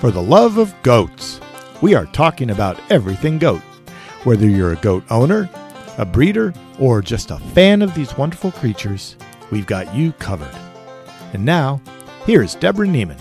for 0.00 0.10
the 0.10 0.22
love 0.22 0.58
of 0.58 0.74
goats. 0.82 1.40
We 1.80 1.94
are 1.94 2.04
talking 2.06 2.50
about 2.50 2.78
everything 2.90 3.38
goat. 3.38 3.62
Whether 4.24 4.46
you're 4.46 4.72
a 4.72 4.76
goat 4.76 5.04
owner, 5.10 5.48
a 5.96 6.04
breeder, 6.04 6.52
or 6.78 7.00
just 7.00 7.30
a 7.30 7.38
fan 7.38 7.80
of 7.80 7.94
these 7.94 8.16
wonderful 8.18 8.52
creatures, 8.52 9.16
we've 9.50 9.66
got 9.66 9.94
you 9.94 10.12
covered. 10.12 10.54
And 11.32 11.46
now, 11.46 11.80
here's 12.26 12.54
Deborah 12.54 12.86
Niemann. 12.86 13.16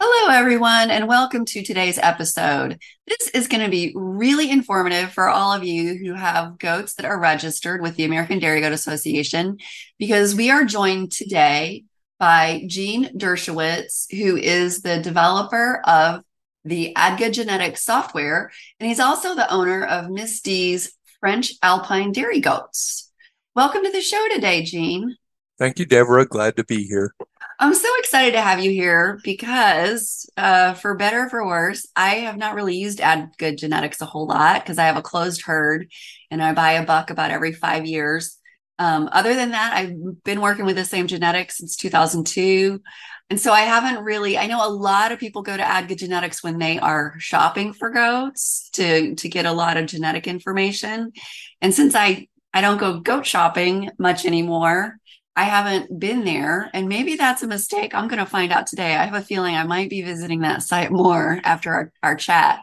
Hello, 0.00 0.32
everyone, 0.32 0.90
and 0.90 1.08
welcome 1.08 1.44
to 1.46 1.62
today's 1.64 1.98
episode. 1.98 2.78
This 3.08 3.28
is 3.30 3.48
going 3.48 3.64
to 3.64 3.70
be 3.70 3.92
really 3.96 4.48
informative 4.48 5.10
for 5.12 5.28
all 5.28 5.52
of 5.52 5.64
you 5.64 5.96
who 5.96 6.14
have 6.14 6.58
goats 6.58 6.94
that 6.94 7.06
are 7.06 7.18
registered 7.18 7.82
with 7.82 7.96
the 7.96 8.04
American 8.04 8.38
Dairy 8.38 8.60
Goat 8.60 8.72
Association 8.72 9.58
because 9.98 10.36
we 10.36 10.50
are 10.50 10.64
joined 10.64 11.10
today 11.10 11.82
by 12.18 12.64
Gene 12.66 13.10
Dershewitz, 13.16 14.06
who 14.10 14.36
is 14.36 14.82
the 14.82 15.00
developer 15.00 15.80
of 15.84 16.22
the 16.64 16.94
ADGA 16.96 17.30
Genetics 17.30 17.84
software, 17.84 18.50
and 18.80 18.88
he's 18.88 19.00
also 19.00 19.34
the 19.34 19.50
owner 19.52 19.84
of 19.84 20.10
Miss 20.10 20.40
D's 20.40 20.92
French 21.20 21.52
Alpine 21.62 22.12
Dairy 22.12 22.40
Goats. 22.40 23.12
Welcome 23.54 23.84
to 23.84 23.92
the 23.92 24.00
show 24.00 24.26
today, 24.32 24.62
Gene. 24.62 25.16
Thank 25.58 25.78
you, 25.78 25.86
Deborah. 25.86 26.26
Glad 26.26 26.56
to 26.56 26.64
be 26.64 26.84
here. 26.84 27.14
I'm 27.58 27.72
so 27.72 27.88
excited 27.98 28.32
to 28.32 28.42
have 28.42 28.60
you 28.60 28.70
here 28.70 29.18
because, 29.24 30.28
uh, 30.36 30.74
for 30.74 30.94
better 30.94 31.22
or 31.22 31.30
for 31.30 31.46
worse, 31.46 31.86
I 31.96 32.16
have 32.16 32.36
not 32.36 32.54
really 32.54 32.76
used 32.76 33.00
ADGA 33.00 33.56
Genetics 33.56 34.02
a 34.02 34.06
whole 34.06 34.26
lot 34.26 34.62
because 34.62 34.78
I 34.78 34.84
have 34.84 34.98
a 34.98 35.02
closed 35.02 35.42
herd 35.42 35.90
and 36.30 36.42
I 36.42 36.52
buy 36.52 36.72
a 36.72 36.84
buck 36.84 37.10
about 37.10 37.30
every 37.30 37.52
five 37.52 37.86
years. 37.86 38.38
Um, 38.78 39.08
other 39.12 39.34
than 39.34 39.52
that, 39.52 39.72
I've 39.72 40.22
been 40.24 40.40
working 40.40 40.66
with 40.66 40.76
the 40.76 40.84
same 40.84 41.06
genetics 41.06 41.58
since 41.58 41.76
2002. 41.76 42.80
And 43.28 43.40
so 43.40 43.52
I 43.52 43.62
haven't 43.62 44.04
really, 44.04 44.38
I 44.38 44.46
know 44.46 44.66
a 44.66 44.70
lot 44.70 45.10
of 45.10 45.18
people 45.18 45.42
go 45.42 45.56
to 45.56 45.62
ADGA 45.62 45.96
Genetics 45.96 46.44
when 46.44 46.58
they 46.58 46.78
are 46.78 47.14
shopping 47.18 47.72
for 47.72 47.90
goats 47.90 48.70
to, 48.74 49.14
to 49.16 49.28
get 49.28 49.46
a 49.46 49.52
lot 49.52 49.76
of 49.76 49.86
genetic 49.86 50.28
information. 50.28 51.12
And 51.60 51.74
since 51.74 51.94
I, 51.96 52.28
I 52.54 52.60
don't 52.60 52.78
go 52.78 53.00
goat 53.00 53.26
shopping 53.26 53.90
much 53.98 54.24
anymore, 54.26 54.98
I 55.34 55.44
haven't 55.44 55.98
been 55.98 56.24
there. 56.24 56.70
And 56.72 56.88
maybe 56.88 57.16
that's 57.16 57.42
a 57.42 57.48
mistake. 57.48 57.94
I'm 57.94 58.08
going 58.08 58.20
to 58.20 58.30
find 58.30 58.52
out 58.52 58.68
today. 58.68 58.94
I 58.94 59.04
have 59.04 59.14
a 59.14 59.22
feeling 59.22 59.56
I 59.56 59.64
might 59.64 59.90
be 59.90 60.02
visiting 60.02 60.40
that 60.40 60.62
site 60.62 60.92
more 60.92 61.40
after 61.42 61.72
our, 61.72 61.92
our 62.02 62.16
chat. 62.16 62.60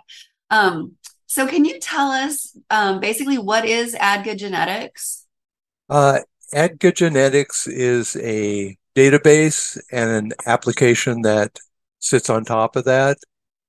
Um, 0.49 0.93
so 1.25 1.45
can 1.45 1.65
you 1.65 1.79
tell 1.79 2.09
us 2.09 2.57
um, 2.69 2.99
basically 2.99 3.37
what 3.37 3.65
is 3.65 3.95
ADGA 3.95 4.37
Genetics? 4.37 5.22
Uh, 5.89 6.19
Genetics 6.79 7.67
is 7.67 8.15
a 8.17 8.77
database 8.95 9.79
and 9.91 10.09
an 10.09 10.31
application 10.45 11.21
that 11.23 11.59
sits 11.99 12.29
on 12.29 12.45
top 12.45 12.75
of 12.75 12.85
that 12.85 13.17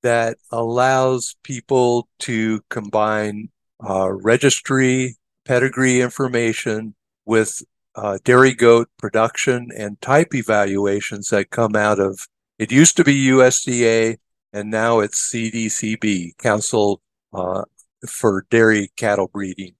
that 0.02 0.36
allows 0.50 1.34
people 1.42 2.08
to 2.18 2.60
combine 2.68 3.48
uh, 3.88 4.12
registry 4.12 5.16
pedigree 5.44 6.00
information 6.00 6.94
with 7.24 7.62
uh, 7.94 8.18
dairy 8.24 8.54
goat 8.54 8.88
production 8.98 9.70
and 9.76 10.00
type 10.00 10.34
evaluations 10.34 11.28
that 11.28 11.50
come 11.50 11.74
out 11.74 11.98
of 11.98 12.26
it 12.58 12.70
used 12.70 12.96
to 12.96 13.04
be 13.04 13.28
USDA 13.28 14.18
and 14.52 14.70
now 14.70 15.00
it's 15.00 15.32
CDCB 15.32 16.38
Council 16.38 17.00
uh, 17.32 17.64
for 18.08 18.46
Dairy 18.50 18.92
Cattle 18.96 19.26
Breeding. 19.26 19.74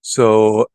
So 0.00 0.66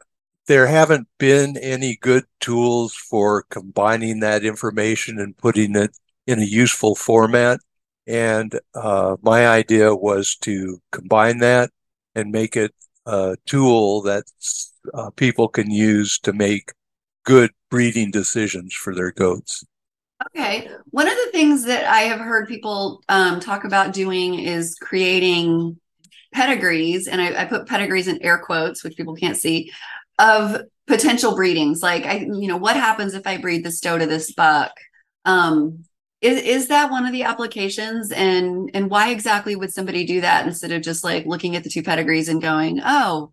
there 0.50 0.66
haven't 0.66 1.08
been 1.20 1.56
any 1.58 1.96
good 2.02 2.24
tools 2.40 2.96
for 2.96 3.44
combining 3.52 4.20
that 4.22 4.44
information 4.44 5.20
and 5.20 5.38
putting 5.38 5.76
it 5.76 5.96
in 6.26 6.40
a 6.40 6.44
useful 6.44 6.96
format. 6.96 7.60
And 8.08 8.60
uh, 8.74 9.18
my 9.22 9.48
idea 9.48 9.94
was 9.94 10.36
to 10.38 10.82
combine 10.92 11.38
that 11.38 11.70
and 12.16 12.32
make 12.32 12.58
it 12.58 12.74
a 13.06 13.38
tool 13.46 14.02
that 14.02 14.24
uh, 14.96 15.12
people 15.12 15.50
can 15.50 15.70
use 15.70 16.18
to 16.22 16.34
make 16.34 16.72
good 17.26 17.52
breeding 17.70 18.10
decisions 18.10 18.74
for 18.74 18.96
their 18.96 19.12
goats. 19.12 19.64
Okay. 20.36 20.68
One 20.90 21.08
of 21.08 21.14
the 21.14 21.32
things 21.32 21.64
that 21.66 21.86
I 21.86 22.02
have 22.02 22.20
heard 22.20 22.48
people 22.48 23.04
um, 23.08 23.40
talk 23.40 23.66
about 23.66 23.94
doing 23.94 24.40
is 24.40 24.76
creating 24.82 25.80
pedigrees, 26.34 27.08
and 27.08 27.22
I, 27.22 27.44
I, 27.44 27.46
put 27.46 27.68
pedigrees 27.68 28.08
in 28.08 28.22
air 28.22 28.38
quotes, 28.38 28.84
which 28.84 28.96
people 28.96 29.16
can't 29.16 29.38
see, 29.38 29.72
of 30.20 30.62
potential 30.88 31.36
breedings. 31.36 31.82
Like 31.82 32.06
i 32.06 32.18
you 32.20 32.48
know 32.48 32.58
what 32.58 32.76
happens 32.76 33.14
if 33.14 33.26
i 33.26 33.38
breed 33.38 33.64
this 33.64 33.80
doe 33.80 33.98
to 33.98 34.06
this 34.06 34.32
buck? 34.34 34.72
Um 35.26 35.86
is 36.22 36.42
is 36.42 36.68
that 36.68 36.92
one 36.92 37.06
of 37.06 37.12
the 37.12 37.24
applications? 37.24 38.12
And 38.12 38.70
and 38.74 38.90
why 38.90 39.10
exactly 39.10 39.56
would 39.56 39.74
somebody 39.74 40.06
do 40.06 40.22
that 40.22 40.46
instead 40.46 40.72
of 40.72 40.82
just 40.82 41.04
like 41.04 41.26
looking 41.26 41.56
at 41.56 41.64
the 41.64 41.70
two 41.70 41.84
pedigrees 41.84 42.30
and 42.30 42.42
going 42.42 42.82
oh 42.84 43.32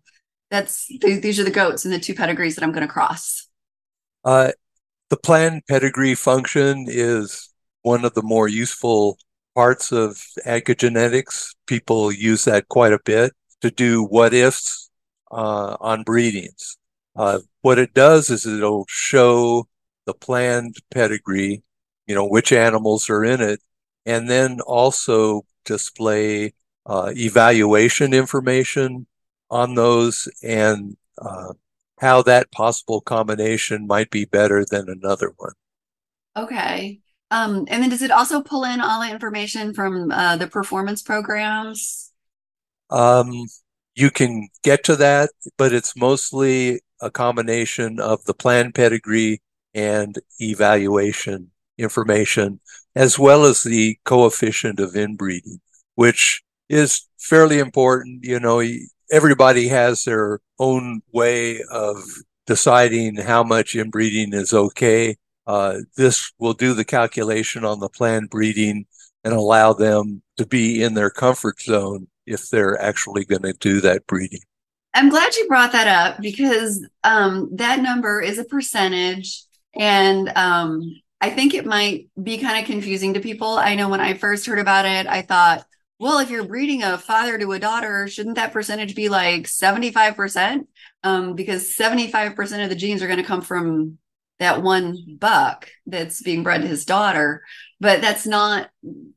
that's 0.49 0.87
these 1.01 1.39
are 1.39 1.43
the 1.43 1.51
goats 1.51 1.83
and 1.83 1.93
the 1.93 1.99
two 1.99 2.15
pedigrees 2.15 2.55
that 2.55 2.63
i'm 2.63 2.71
going 2.71 2.87
to 2.87 2.93
cross 2.93 3.49
uh 4.23 4.49
the 5.09 5.17
planned 5.17 5.61
pedigree 5.67 6.15
function 6.15 6.85
is 6.87 7.49
one 7.81 8.03
of 8.03 8.13
the 8.13 8.21
more 8.23 8.47
useful 8.47 9.17
parts 9.55 9.91
of 9.91 10.21
genetics. 10.77 11.55
People 11.65 12.11
use 12.11 12.45
that 12.45 12.67
quite 12.67 12.93
a 12.93 12.99
bit 13.05 13.33
to 13.61 13.71
do 13.71 14.03
what 14.03 14.33
ifs 14.33 14.86
uh, 15.31 15.77
on 15.79 16.03
breedings. 16.03 16.77
Uh, 17.15 17.39
what 17.61 17.79
it 17.79 17.93
does 17.93 18.29
is 18.29 18.45
it'll 18.45 18.85
show 18.87 19.67
the 20.05 20.13
planned 20.13 20.75
pedigree, 20.91 21.63
you 22.05 22.15
know, 22.15 22.25
which 22.25 22.51
animals 22.51 23.09
are 23.09 23.23
in 23.23 23.41
it, 23.41 23.59
and 24.05 24.29
then 24.29 24.59
also 24.61 25.45
display 25.65 26.53
uh, 26.85 27.11
evaluation 27.15 28.13
information 28.13 29.07
on 29.49 29.75
those 29.75 30.29
and 30.43 30.95
uh, 31.17 31.53
how 31.99 32.21
that 32.21 32.51
possible 32.51 33.01
combination 33.01 33.87
might 33.87 34.09
be 34.09 34.25
better 34.25 34.63
than 34.69 34.87
another 34.87 35.33
one. 35.37 35.53
Okay. 36.35 36.99
Um, 37.31 37.65
and 37.67 37.83
then 37.83 37.89
does 37.89 38.01
it 38.01 38.11
also 38.11 38.41
pull 38.41 38.63
in 38.63 38.79
all 38.79 39.01
the 39.01 39.11
information 39.11 39.73
from 39.73 40.11
uh, 40.11 40.37
the 40.37 40.47
performance 40.47 41.01
programs? 41.01 42.11
Um, 42.89 43.47
you 43.97 44.11
can 44.11 44.47
get 44.63 44.83
to 44.83 44.95
that, 44.95 45.31
but 45.57 45.73
it's 45.73 45.97
mostly 45.97 46.81
a 47.01 47.09
combination 47.09 47.99
of 47.99 48.23
the 48.25 48.33
plan 48.33 48.71
pedigree 48.71 49.41
and 49.73 50.19
evaluation 50.39 51.49
information, 51.79 52.59
as 52.95 53.17
well 53.17 53.43
as 53.43 53.63
the 53.63 53.97
coefficient 54.05 54.79
of 54.79 54.95
inbreeding, 54.95 55.59
which 55.95 56.43
is 56.69 57.07
fairly 57.17 57.57
important. 57.57 58.23
You 58.23 58.39
know, 58.39 58.61
everybody 59.11 59.67
has 59.69 60.03
their 60.03 60.41
own 60.59 61.01
way 61.11 61.63
of 61.71 61.97
deciding 62.45 63.15
how 63.15 63.43
much 63.43 63.75
inbreeding 63.75 64.31
is 64.31 64.53
okay. 64.53 65.15
Uh, 65.47 65.79
this 65.95 66.31
will 66.37 66.53
do 66.53 66.75
the 66.75 66.85
calculation 66.85 67.65
on 67.65 67.79
the 67.79 67.89
planned 67.89 68.29
breeding 68.29 68.85
and 69.23 69.33
allow 69.33 69.73
them 69.73 70.21
to 70.37 70.45
be 70.45 70.83
in 70.83 70.93
their 70.93 71.09
comfort 71.09 71.59
zone 71.59 72.07
if 72.27 72.49
they're 72.49 72.79
actually 72.79 73.25
going 73.25 73.41
to 73.43 73.53
do 73.53 73.81
that 73.81 74.05
breeding. 74.05 74.41
I'm 74.93 75.09
glad 75.09 75.35
you 75.35 75.47
brought 75.47 75.71
that 75.73 75.87
up 75.87 76.21
because 76.21 76.85
um, 77.03 77.49
that 77.53 77.81
number 77.81 78.21
is 78.21 78.37
a 78.37 78.43
percentage, 78.43 79.43
and 79.75 80.29
um, 80.35 80.81
I 81.21 81.29
think 81.29 81.53
it 81.53 81.65
might 81.65 82.09
be 82.21 82.37
kind 82.37 82.59
of 82.59 82.65
confusing 82.65 83.13
to 83.13 83.19
people. 83.19 83.57
I 83.57 83.75
know 83.75 83.89
when 83.89 84.01
I 84.01 84.15
first 84.15 84.45
heard 84.45 84.59
about 84.59 84.85
it, 84.85 85.07
I 85.07 85.21
thought, 85.21 85.65
well, 85.99 86.19
if 86.19 86.29
you're 86.29 86.45
breeding 86.45 86.83
a 86.83 86.97
father 86.97 87.37
to 87.37 87.51
a 87.53 87.59
daughter, 87.59 88.07
shouldn't 88.07 88.35
that 88.35 88.53
percentage 88.53 88.95
be 88.95 89.09
like 89.09 89.43
75%? 89.43 90.67
Um, 91.03 91.35
because 91.35 91.75
75% 91.75 92.63
of 92.63 92.69
the 92.69 92.75
genes 92.75 93.01
are 93.01 93.07
going 93.07 93.19
to 93.19 93.25
come 93.25 93.41
from 93.41 93.97
that 94.39 94.61
one 94.61 95.17
buck 95.19 95.69
that's 95.85 96.21
being 96.21 96.43
bred 96.43 96.61
to 96.61 96.67
his 96.67 96.85
daughter 96.85 97.43
but 97.79 98.01
that's 98.01 98.25
not 98.25 98.69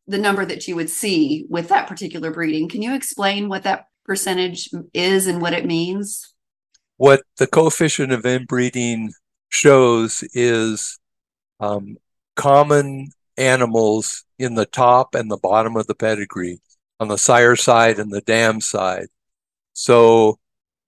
the 0.07 0.19
number 0.19 0.45
that 0.45 0.69
you 0.69 0.77
would 0.77 0.91
see 0.91 1.47
with 1.49 1.69
that 1.69 1.87
particular 1.87 2.31
breeding. 2.31 2.69
Can 2.69 2.83
you 2.83 2.95
explain 2.95 3.49
what 3.49 3.63
that 3.63 3.87
percentage 4.05 4.69
is 4.93 5.27
and 5.27 5.41
what 5.41 5.55
it 5.55 5.65
means? 5.65 6.35
What 6.97 7.23
the 7.39 7.47
coefficient 7.47 8.13
of 8.13 8.27
inbreeding 8.27 9.13
shows 9.49 10.23
is 10.35 10.99
um, 11.59 11.97
common 12.37 13.09
animals 13.39 14.25
in 14.39 14.55
the 14.55 14.67
top 14.67 15.15
and 15.15 15.31
the 15.31 15.39
bottom 15.39 15.77
of 15.77 15.87
the 15.87 15.95
pedigree 15.95 16.61
on 16.99 17.09
the 17.09 17.17
sire 17.17 17.57
side 17.57 17.99
and 17.99 18.11
the 18.11 18.21
dam 18.21 18.61
side. 18.61 19.07
So 19.73 20.39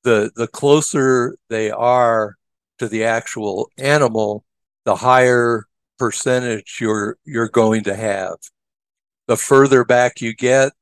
the 0.05 0.31
the 0.35 0.49
closer 0.49 1.37
they 1.49 1.71
are 1.71 2.37
to 2.83 2.89
the 2.89 3.05
actual 3.05 3.71
animal, 3.79 4.45
the 4.85 4.97
higher 4.97 5.67
percentage 5.99 6.79
you're 6.81 7.17
you're 7.25 7.49
going 7.49 7.85
to 7.85 7.95
have. 7.95 8.37
The 9.29 9.37
further 9.37 9.85
back 9.85 10.21
you 10.21 10.35
get, 10.35 10.73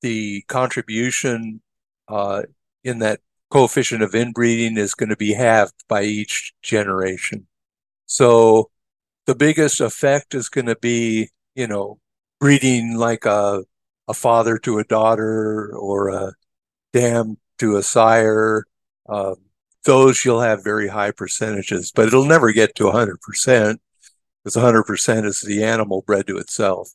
the 0.00 0.42
contribution 0.48 1.60
uh, 2.08 2.44
in 2.82 3.00
that 3.00 3.20
coefficient 3.50 4.02
of 4.02 4.14
inbreeding 4.14 4.78
is 4.78 4.94
going 4.94 5.10
to 5.10 5.16
be 5.16 5.34
halved 5.34 5.74
by 5.86 6.04
each 6.04 6.54
generation. 6.62 7.46
So 8.06 8.70
the 9.26 9.34
biggest 9.34 9.82
effect 9.82 10.34
is 10.34 10.48
going 10.48 10.66
to 10.66 10.76
be, 10.76 11.28
you 11.54 11.66
know, 11.66 11.98
breeding 12.40 12.96
like 12.96 13.26
a 13.26 13.64
a 14.08 14.14
father 14.14 14.56
to 14.58 14.78
a 14.78 14.84
daughter 14.84 15.76
or 15.76 16.08
a 16.08 16.32
dam 16.94 17.36
to 17.58 17.76
a 17.76 17.82
sire. 17.82 18.64
Um, 19.10 19.36
those 19.84 20.24
you'll 20.24 20.40
have 20.40 20.64
very 20.64 20.88
high 20.88 21.10
percentages, 21.10 21.92
but 21.94 22.06
it'll 22.06 22.24
never 22.24 22.52
get 22.52 22.74
to 22.76 22.84
100% 22.84 23.78
because 24.44 24.56
100% 24.56 25.24
is 25.24 25.40
the 25.40 25.64
animal 25.64 26.02
bred 26.06 26.26
to 26.26 26.38
itself, 26.38 26.90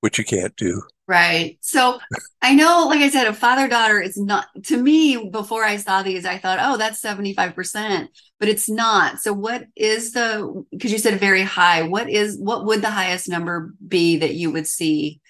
which 0.00 0.18
you 0.18 0.24
can't 0.24 0.56
do. 0.56 0.82
Right. 1.06 1.56
So 1.62 1.98
I 2.42 2.54
know, 2.54 2.86
like 2.86 3.00
I 3.00 3.08
said, 3.08 3.26
a 3.26 3.32
father 3.32 3.66
daughter 3.66 3.98
is 3.98 4.18
not, 4.18 4.46
to 4.64 4.80
me, 4.80 5.30
before 5.30 5.64
I 5.64 5.76
saw 5.76 6.02
these, 6.02 6.26
I 6.26 6.36
thought, 6.36 6.58
oh, 6.60 6.76
that's 6.76 7.00
75%, 7.00 8.08
but 8.38 8.48
it's 8.48 8.68
not. 8.68 9.18
So 9.20 9.32
what 9.32 9.64
is 9.74 10.12
the, 10.12 10.64
because 10.70 10.92
you 10.92 10.98
said 10.98 11.18
very 11.18 11.42
high, 11.42 11.82
what 11.82 12.10
is, 12.10 12.36
what 12.38 12.66
would 12.66 12.82
the 12.82 12.90
highest 12.90 13.26
number 13.26 13.72
be 13.86 14.18
that 14.18 14.34
you 14.34 14.50
would 14.50 14.66
see? 14.66 15.20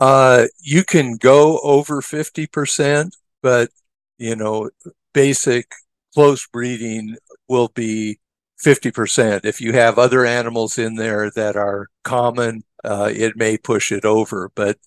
Uh, 0.00 0.46
you 0.60 0.82
can 0.84 1.16
go 1.16 1.60
over 1.60 2.00
50%, 2.00 3.12
but, 3.40 3.70
you 4.18 4.34
know, 4.34 4.70
basic 5.12 5.70
close 6.14 6.46
breeding 6.46 7.16
will 7.48 7.68
be 7.68 8.18
50%. 8.64 9.44
If 9.44 9.60
you 9.60 9.72
have 9.72 9.98
other 9.98 10.24
animals 10.24 10.78
in 10.78 10.96
there 10.96 11.30
that 11.36 11.56
are 11.56 11.86
common, 12.02 12.62
uh, 12.84 13.10
it 13.14 13.36
may 13.36 13.56
push 13.56 13.92
it 13.92 14.04
over. 14.04 14.50
But 14.54 14.78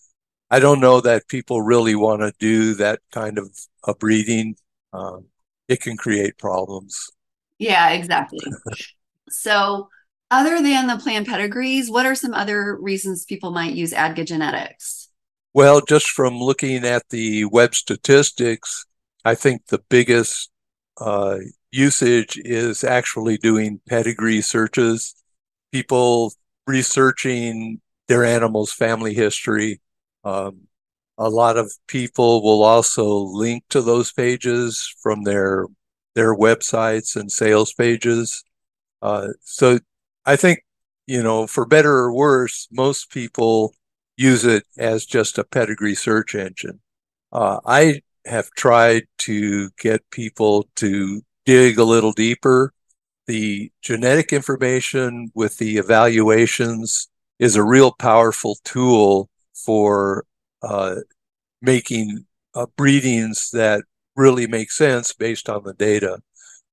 I 0.50 0.60
don't 0.60 0.82
know 0.82 1.02
that 1.02 1.28
people 1.28 1.62
really 1.62 1.96
want 1.96 2.22
to 2.22 2.34
do 2.40 2.74
that 2.76 3.00
kind 3.12 3.38
of 3.38 3.50
a 3.86 3.96
breeding. 3.96 4.56
Um, 4.94 5.26
it 5.68 5.82
can 5.82 5.96
create 5.96 6.38
problems. 6.38 7.10
Yeah, 7.58 7.92
exactly. 7.92 8.40
so, 9.30 9.88
other 10.30 10.62
than 10.62 10.88
the 10.88 10.98
planned 10.98 11.28
pedigrees, 11.28 11.90
what 11.90 12.06
are 12.06 12.16
some 12.16 12.34
other 12.34 12.78
reasons 12.78 13.26
people 13.26 13.52
might 13.52 13.74
use 13.74 13.94
ADGA 13.94 14.26
genetics? 14.26 15.10
Well, 15.54 15.82
just 15.82 16.10
from 16.10 16.38
looking 16.38 16.86
at 16.86 17.10
the 17.10 17.46
web 17.46 17.76
statistics, 17.76 18.86
I 19.26 19.36
think 19.36 19.68
the 19.68 19.84
biggest 19.90 20.50
uh, 21.00 21.38
usage 21.72 22.38
is 22.44 22.84
actually 22.84 23.38
doing 23.38 23.82
pedigree 23.88 24.42
searches. 24.42 25.16
People 25.72 26.34
researching 26.68 27.82
their 28.08 28.26
animal's 28.26 28.74
family 28.74 29.14
history. 29.14 29.80
Um, 30.24 30.68
a 31.18 31.30
lot 31.30 31.58
of 31.58 31.72
people 31.88 32.44
will 32.44 32.64
also 32.64 33.08
link 33.08 33.64
to 33.70 33.82
those 33.82 34.12
pages 34.12 34.94
from 35.02 35.24
their 35.24 35.68
their 36.14 36.36
websites 36.36 37.16
and 37.16 37.32
sales 37.32 37.74
pages. 37.74 38.44
Uh, 39.02 39.30
so 39.44 39.80
I 40.26 40.36
think 40.36 40.60
you 41.08 41.22
know, 41.22 41.48
for 41.48 41.66
better 41.66 41.92
or 41.92 42.14
worse, 42.14 42.68
most 42.72 43.10
people 43.12 43.74
use 44.18 44.46
it 44.46 44.64
as 44.78 45.06
just 45.06 45.38
a 45.38 45.44
pedigree 45.44 45.96
search 45.96 46.36
engine. 46.36 46.80
Uh, 47.32 47.60
I 47.66 48.02
have 48.26 48.50
tried 48.52 49.04
to 49.18 49.70
get 49.80 50.10
people 50.12 50.68
to 50.76 51.22
dig 51.46 51.78
a 51.78 51.84
little 51.84 52.12
deeper 52.12 52.74
the 53.32 53.72
genetic 53.82 54.34
information 54.34 55.32
with 55.34 55.58
the 55.58 55.78
evaluations 55.78 57.08
is 57.40 57.56
a 57.56 57.64
real 57.64 57.94
powerful 57.94 58.58
tool 58.66 59.30
for 59.54 60.26
uh, 60.62 60.96
making 61.62 62.26
uh, 62.54 62.66
breedings 62.76 63.50
that 63.52 63.86
really 64.18 64.48
make 64.48 64.70
sense 64.70 65.14
based 65.14 65.48
on 65.48 65.64
the 65.64 65.74
data. 65.74 66.20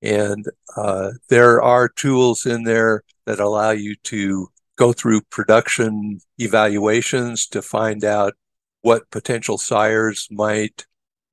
And 0.03 0.45
uh, 0.77 1.13
there 1.29 1.63
are 1.63 1.89
tools 1.89 2.45
in 2.45 2.65
there 2.65 3.05
that 3.27 3.39
allow 3.39 3.71
you 3.71 3.95
to 4.05 4.49
go 4.75 4.93
through 4.93 5.21
production 5.31 6.19
evaluations 6.39 7.47
to 7.49 7.63
find 7.63 8.05
out 8.05 8.35
what 8.83 9.09
potential 9.11 9.59
sires 9.59 10.27
might 10.29 10.88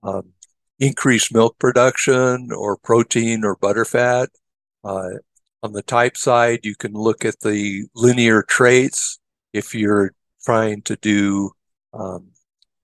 um, 0.06 0.34
increase 0.80 1.32
milk 1.32 1.58
production 1.60 2.52
or 2.52 2.78
protein 2.78 3.44
or 3.44 3.58
butterfat. 3.58 4.28
Uh, 4.84 5.10
on 5.64 5.74
the 5.74 5.82
type 5.82 6.16
side, 6.16 6.60
you 6.64 6.76
can 6.76 6.94
look 6.94 7.26
at 7.26 7.40
the 7.40 7.86
linear 7.96 8.44
traits 8.44 9.20
if 9.52 9.74
you're 9.74 10.12
trying 10.44 10.82
to 10.84 10.96
do 10.98 11.52
um, 11.94 12.30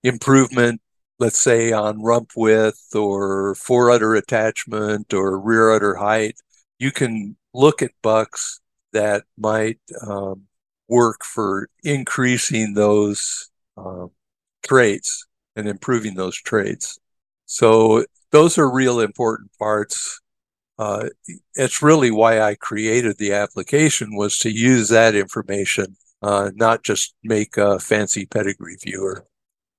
improvement, 0.03 0.81
let's 1.19 1.39
say 1.39 1.71
on 1.71 2.01
rump 2.01 2.31
width 2.35 2.95
or 2.95 3.53
fore 3.55 3.91
udder 3.91 4.15
attachment 4.15 5.13
or 5.13 5.39
rear 5.39 5.71
udder 5.71 5.95
height. 5.95 6.35
You 6.79 6.91
can 6.91 7.37
look 7.53 7.83
at 7.83 7.91
bucks 8.01 8.59
that 8.93 9.25
might 9.37 9.79
um, 10.01 10.47
work 10.87 11.23
for 11.23 11.69
increasing 11.83 12.73
those 12.73 13.51
um, 13.77 14.09
traits 14.63 15.27
and 15.55 15.67
improving 15.67 16.15
those 16.15 16.35
traits. 16.35 16.97
So 17.51 18.05
those 18.31 18.57
are 18.57 18.71
real 18.71 18.99
important 18.99 19.51
parts 19.59 20.21
uh, 20.81 21.09
it's 21.53 21.83
really 21.83 22.09
why 22.09 22.41
I 22.41 22.55
created 22.55 23.19
the 23.19 23.33
application 23.33 24.15
was 24.15 24.39
to 24.39 24.49
use 24.49 24.89
that 24.89 25.13
information, 25.13 25.95
uh, 26.23 26.49
not 26.55 26.83
just 26.83 27.13
make 27.23 27.55
a 27.55 27.77
fancy 27.77 28.25
pedigree 28.25 28.77
viewer. 28.83 29.27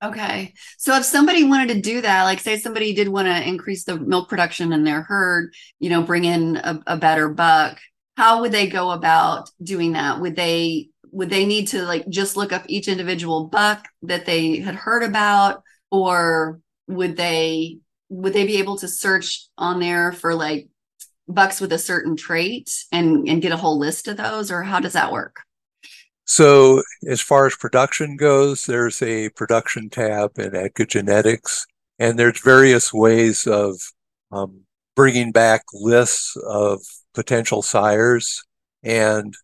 Okay. 0.00 0.54
So 0.78 0.96
if 0.96 1.04
somebody 1.04 1.42
wanted 1.42 1.74
to 1.74 1.80
do 1.80 2.02
that, 2.02 2.22
like 2.22 2.38
say 2.38 2.56
somebody 2.56 2.94
did 2.94 3.08
want 3.08 3.26
to 3.26 3.48
increase 3.48 3.82
the 3.82 3.98
milk 3.98 4.28
production 4.28 4.72
in 4.72 4.84
their 4.84 5.02
herd, 5.02 5.52
you 5.80 5.90
know, 5.90 6.02
bring 6.02 6.24
in 6.24 6.56
a, 6.56 6.80
a 6.86 6.96
better 6.96 7.28
buck, 7.28 7.80
how 8.16 8.40
would 8.40 8.52
they 8.52 8.68
go 8.68 8.92
about 8.92 9.50
doing 9.60 9.92
that? 9.92 10.20
Would 10.20 10.36
they 10.36 10.90
would 11.10 11.30
they 11.30 11.46
need 11.46 11.66
to 11.68 11.82
like 11.82 12.08
just 12.08 12.36
look 12.36 12.52
up 12.52 12.62
each 12.68 12.86
individual 12.86 13.48
buck 13.48 13.88
that 14.02 14.24
they 14.24 14.60
had 14.60 14.76
heard 14.76 15.02
about 15.02 15.64
or 15.90 16.60
would 16.94 17.16
they 17.16 17.78
would 18.08 18.32
they 18.32 18.46
be 18.46 18.58
able 18.58 18.76
to 18.76 18.88
search 18.88 19.48
on 19.56 19.80
there 19.80 20.12
for 20.12 20.34
like 20.34 20.68
bucks 21.28 21.60
with 21.60 21.72
a 21.72 21.78
certain 21.78 22.16
trait 22.16 22.70
and 22.92 23.28
and 23.28 23.42
get 23.42 23.52
a 23.52 23.56
whole 23.56 23.78
list 23.78 24.08
of 24.08 24.16
those 24.16 24.50
or 24.50 24.62
how 24.62 24.80
does 24.80 24.92
that 24.92 25.12
work? 25.12 25.36
So 26.24 26.82
as 27.08 27.20
far 27.20 27.46
as 27.46 27.56
production 27.56 28.16
goes 28.16 28.66
there's 28.66 29.00
a 29.02 29.30
production 29.30 29.90
tab 29.90 30.38
in 30.38 30.54
ADGA 30.54 30.86
genetics 30.88 31.66
and 31.98 32.18
there's 32.18 32.40
various 32.40 32.92
ways 32.92 33.46
of 33.46 33.76
um, 34.30 34.62
bringing 34.94 35.32
back 35.32 35.62
lists 35.72 36.36
of 36.46 36.80
potential 37.14 37.62
sires. 37.62 38.42
And 38.82 39.34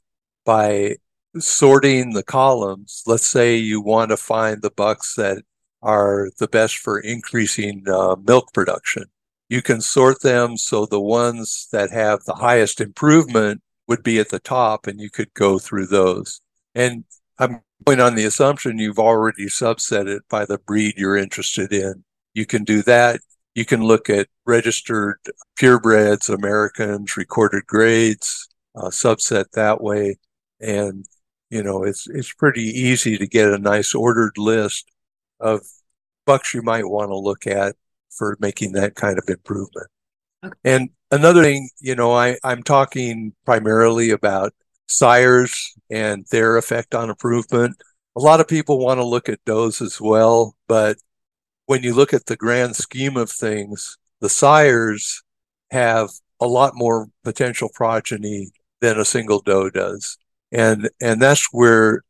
by 0.45 0.97
sorting 1.39 2.15
the 2.15 2.23
columns 2.23 3.03
let's 3.07 3.27
say 3.27 3.55
you 3.57 3.81
want 3.81 4.11
to 4.11 4.17
find 4.17 4.61
the 4.61 4.71
bucks 4.71 5.15
that 5.15 5.43
are 5.83 6.29
the 6.39 6.49
best 6.49 6.79
for 6.79 6.99
increasing 6.99 7.85
uh, 7.89 8.17
milk 8.27 8.53
production 8.53 9.05
you 9.49 9.63
can 9.63 9.81
sort 9.81 10.23
them 10.23 10.57
so 10.57 10.85
the 10.85 11.01
ones 11.01 11.69
that 11.73 11.91
have 11.91 12.25
the 12.25 12.35
highest 12.35 12.81
improvement 12.81 13.63
would 13.87 14.03
be 14.03 14.19
at 14.19 14.29
the 14.29 14.39
top 14.39 14.87
and 14.87 15.01
you 15.01 15.11
could 15.11 15.33
go 15.35 15.59
through 15.59 15.87
those. 15.87 16.41
And 16.75 17.05
I'm 17.39 17.63
going 17.87 18.01
on 18.01 18.15
the 18.15 18.27
assumption 18.27 18.79
you've 18.79 18.99
already 18.99 19.47
subset 19.47 20.07
it 20.07 20.23
by 20.29 20.45
the 20.45 20.59
breed 20.59 20.95
you're 20.97 21.17
interested 21.17 21.73
in. 21.73 22.05
You 22.35 22.45
can 22.45 22.65
do 22.65 22.83
that. 22.83 23.21
You 23.55 23.65
can 23.65 23.83
look 23.83 24.11
at 24.11 24.29
registered 24.45 25.17
purebreds, 25.59 26.29
Americans, 26.29 27.17
recorded 27.17 27.67
grades, 27.67 28.49
uh, 28.77 28.89
subset 28.89 29.51
that 29.53 29.81
way. 29.81 30.19
And, 30.61 31.07
you 31.49 31.63
know, 31.63 31.85
it's, 31.85 32.07
it's 32.09 32.33
pretty 32.35 32.65
easy 32.65 33.17
to 33.17 33.27
get 33.27 33.51
a 33.51 33.59
nice 33.59 33.95
ordered 33.95 34.37
list 34.37 34.91
of 35.41 35.63
bucks 36.27 36.55
you 36.55 36.63
might 36.63 36.89
want 36.89 37.11
to 37.11 37.17
look 37.17 37.47
at 37.47 37.77
for 38.11 38.37
making 38.41 38.73
that 38.73 38.95
kind 38.95 39.19
of 39.19 39.29
improvement. 39.29 39.87
Okay. 40.45 40.55
And 40.65 40.91
another 41.11 41.43
thing, 41.43 41.69
you 41.81 41.95
know, 41.95 42.13
I, 42.13 42.37
I'm 42.45 42.63
talking 42.63 43.33
primarily 43.45 44.11
about 44.11 44.53
sires 44.87 45.75
and 45.91 46.27
their 46.31 46.57
effect 46.57 46.95
on 46.95 47.11
improvement. 47.11 47.77
A 48.17 48.21
lot 48.21 48.41
of 48.41 48.49
people 48.49 48.79
want 48.79 48.99
to 48.99 49.05
look 49.05 49.29
at 49.29 49.45
does 49.45 49.81
as 49.81 50.01
well, 50.01 50.57
but 50.67 50.97
when 51.67 51.83
you 51.83 51.95
look 51.95 52.13
at 52.13 52.27
the 52.27 52.37
grand 52.37 52.77
scheme 52.77 53.17
of 53.17 53.31
things, 53.31 53.99
the 54.21 54.29
sires 54.29 55.23
have 55.71 56.11
a 56.41 56.47
lot 56.47 56.73
more 56.75 57.09
potential 57.25 57.69
progeny 57.75 58.51
than 58.81 58.99
a 58.99 59.05
single 59.05 59.41
doe 59.41 59.71
does. 59.71 60.17
And, 60.51 60.89
and 61.01 61.21
that's 61.21 61.49
where 61.53 62.03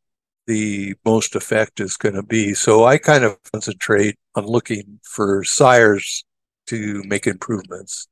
the 0.49 0.95
most 1.05 1.35
effect 1.35 1.79
is 1.79 1.95
going 1.95 2.15
to 2.15 2.23
be. 2.23 2.55
So 2.55 2.83
I 2.83 2.97
kind 2.97 3.23
of 3.23 3.37
concentrate 3.53 4.17
on 4.33 4.47
looking 4.47 4.99
for 5.03 5.43
sires 5.43 6.25
to 6.67 7.03
make 7.05 7.27
improvements. 7.27 8.07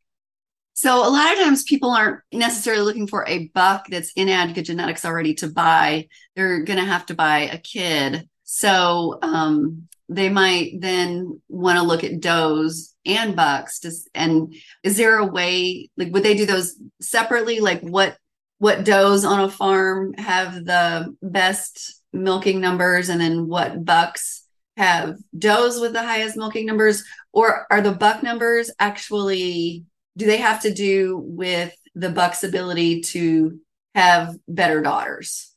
So 0.73 0.99
a 0.99 1.09
lot 1.09 1.33
of 1.33 1.39
times 1.39 1.63
people 1.63 1.89
aren't 1.89 2.19
necessarily 2.31 2.83
looking 2.83 3.07
for 3.07 3.27
a 3.27 3.47
buck 3.55 3.87
that's 3.89 4.11
in 4.15 4.27
ADGA 4.29 4.61
genetics 4.61 5.03
already 5.03 5.33
to 5.35 5.47
buy. 5.47 6.09
They're 6.35 6.61
going 6.63 6.77
to 6.77 6.85
have 6.85 7.07
to 7.07 7.15
buy 7.15 7.39
a 7.39 7.57
kid. 7.57 8.29
So 8.43 9.17
um, 9.23 9.87
they 10.07 10.29
might 10.29 10.79
then 10.79 11.41
want 11.49 11.79
to 11.79 11.83
look 11.83 12.03
at 12.03 12.19
does 12.19 12.95
and 13.03 13.35
bucks. 13.35 13.79
To, 13.79 13.91
and 14.13 14.53
is 14.83 14.97
there 14.97 15.17
a 15.17 15.25
way, 15.25 15.89
like, 15.97 16.13
would 16.13 16.21
they 16.21 16.35
do 16.35 16.45
those 16.45 16.75
separately? 17.01 17.61
Like 17.61 17.81
what 17.81 18.15
what 18.59 18.83
does 18.83 19.23
on 19.23 19.39
a 19.39 19.49
farm 19.49 20.13
have 20.13 20.53
the 20.65 21.15
best 21.21 21.96
milking 22.17 22.59
numbers 22.59 23.09
and 23.09 23.21
then 23.21 23.47
what 23.47 23.85
bucks 23.85 24.45
have 24.75 25.17
does 25.37 25.79
with 25.79 25.93
the 25.93 26.03
highest 26.03 26.37
milking 26.37 26.65
numbers? 26.65 27.03
Or 27.33 27.65
are 27.71 27.81
the 27.81 27.91
buck 27.91 28.23
numbers 28.23 28.71
actually 28.79 29.85
do 30.15 30.25
they 30.25 30.37
have 30.37 30.61
to 30.63 30.73
do 30.73 31.17
with 31.17 31.75
the 31.93 32.09
buck's 32.09 32.43
ability 32.43 33.01
to 33.01 33.59
have 33.95 34.35
better 34.47 34.81
daughters? 34.81 35.53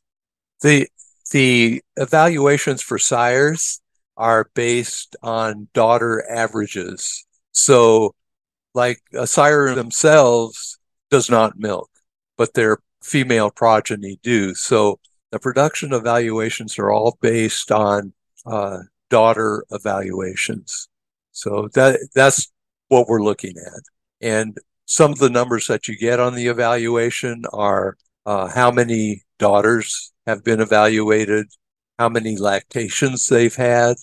The 0.62 0.88
the 1.32 1.82
evaluations 1.96 2.82
for 2.82 2.98
sires 2.98 3.80
are 4.16 4.50
based 4.54 5.16
on 5.22 5.68
daughter 5.72 6.24
averages. 6.28 7.24
So 7.52 8.14
like 8.74 9.00
a 9.14 9.26
sire 9.26 9.74
themselves 9.74 10.78
does 11.10 11.30
not 11.30 11.58
milk 11.58 11.90
but 12.40 12.54
their 12.54 12.78
female 13.02 13.50
progeny 13.50 14.18
do. 14.22 14.54
So 14.54 14.98
the 15.30 15.38
production 15.38 15.92
evaluations 15.92 16.78
are 16.78 16.90
all 16.90 17.18
based 17.20 17.70
on 17.70 18.12
uh, 18.46 18.78
daughter 19.08 19.64
evaluations. 19.70 20.88
So 21.32 21.68
that 21.74 22.08
that's 22.14 22.50
what 22.88 23.08
we're 23.08 23.22
looking 23.22 23.56
at. 23.56 23.82
And 24.20 24.56
some 24.86 25.12
of 25.12 25.18
the 25.18 25.30
numbers 25.30 25.66
that 25.68 25.86
you 25.86 25.96
get 25.96 26.20
on 26.20 26.34
the 26.34 26.48
evaluation 26.48 27.44
are 27.52 27.96
uh, 28.26 28.48
how 28.48 28.70
many 28.70 29.22
daughters 29.38 30.12
have 30.26 30.44
been 30.44 30.60
evaluated, 30.60 31.46
how 31.98 32.08
many 32.08 32.36
lactations 32.36 33.26
they've 33.26 33.54
had, 33.54 33.96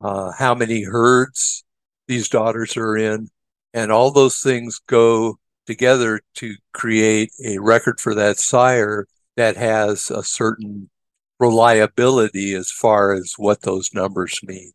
uh, 0.00 0.32
how 0.38 0.54
many 0.54 0.82
herds 0.82 1.64
these 2.06 2.28
daughters 2.28 2.76
are 2.76 2.96
in, 2.96 3.28
and 3.74 3.90
all 3.90 4.10
those 4.10 4.40
things 4.40 4.80
go 4.86 5.38
together 5.66 6.20
to 6.34 6.54
create 6.72 7.30
a 7.44 7.58
record 7.58 7.98
for 8.00 8.14
that 8.14 8.38
sire 8.38 9.06
that 9.36 9.56
has 9.56 10.10
a 10.10 10.22
certain 10.22 10.90
reliability 11.38 12.54
as 12.54 12.70
far 12.70 13.12
as 13.12 13.34
what 13.36 13.62
those 13.62 13.90
numbers 13.92 14.40
mean. 14.42 14.72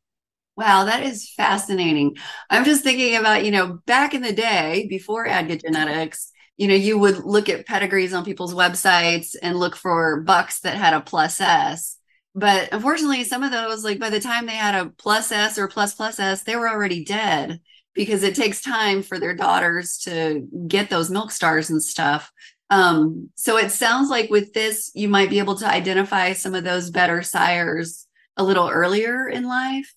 Wow, 0.55 0.85
that 0.85 1.03
is 1.03 1.31
fascinating. 1.35 2.17
I'm 2.49 2.65
just 2.65 2.83
thinking 2.83 3.15
about, 3.15 3.45
you 3.45 3.51
know, 3.51 3.79
back 3.85 4.13
in 4.13 4.21
the 4.21 4.33
day 4.33 4.85
before 4.89 5.25
ADGA 5.25 5.61
Genetics, 5.61 6.31
you 6.57 6.67
know, 6.67 6.75
you 6.75 6.99
would 6.99 7.23
look 7.23 7.49
at 7.49 7.65
pedigrees 7.65 8.13
on 8.13 8.25
people's 8.25 8.53
websites 8.53 9.35
and 9.41 9.57
look 9.57 9.75
for 9.75 10.21
bucks 10.21 10.59
that 10.59 10.75
had 10.75 10.93
a 10.93 11.01
plus 11.01 11.41
S. 11.41 11.97
But 12.35 12.69
unfortunately, 12.71 13.23
some 13.23 13.43
of 13.43 13.51
those, 13.51 13.83
like 13.83 13.99
by 13.99 14.09
the 14.09 14.19
time 14.19 14.45
they 14.45 14.53
had 14.53 14.75
a 14.75 14.89
plus 14.89 15.31
S 15.31 15.57
or 15.57 15.67
plus 15.67 15.95
plus 15.95 16.19
S, 16.19 16.43
they 16.43 16.55
were 16.55 16.69
already 16.69 17.03
dead 17.03 17.59
because 17.93 18.23
it 18.23 18.35
takes 18.35 18.61
time 18.61 19.01
for 19.01 19.19
their 19.19 19.35
daughters 19.35 19.97
to 19.99 20.47
get 20.67 20.89
those 20.89 21.09
milk 21.09 21.31
stars 21.31 21.69
and 21.69 21.81
stuff. 21.81 22.31
Um, 22.71 23.29
so 23.35 23.57
it 23.57 23.69
sounds 23.69 24.09
like 24.09 24.29
with 24.29 24.53
this, 24.53 24.91
you 24.95 25.09
might 25.09 25.29
be 25.29 25.39
able 25.39 25.55
to 25.55 25.67
identify 25.67 26.31
some 26.31 26.55
of 26.55 26.63
those 26.63 26.89
better 26.89 27.21
sires 27.21 28.07
a 28.37 28.43
little 28.43 28.69
earlier 28.69 29.27
in 29.27 29.43
life. 29.43 29.93